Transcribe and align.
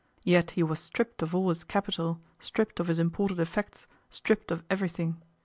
Yet 0.23 0.49
he 0.57 0.61
issued 0.63 0.79
stripped 0.79 1.21
of 1.21 1.35
all 1.35 1.49
his 1.49 1.63
capital, 1.63 2.19
stripped 2.39 2.79
of 2.79 2.87
his 2.87 2.97
imported 2.97 3.37
effects, 3.39 3.85
stripped 4.09 4.49
of 4.49 4.63
everything. 4.67 5.21